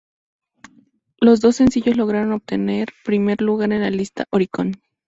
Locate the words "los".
1.19-1.41